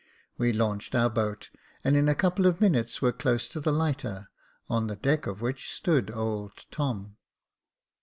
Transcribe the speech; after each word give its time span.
We 0.35 0.51
launched 0.51 0.95
our 0.95 1.11
boat, 1.11 1.51
and 1.83 1.95
in 1.95 2.09
a 2.09 2.15
couple 2.15 2.47
of 2.47 2.59
minutes 2.59 3.03
were 3.03 3.11
close 3.11 3.47
to 3.49 3.59
the 3.59 3.71
lighter, 3.71 4.31
on 4.67 4.87
the 4.87 4.95
deck 4.95 5.27
of 5.27 5.41
which 5.41 5.69
stood 5.71 6.09
old 6.09 6.65
Tom. 6.71 7.17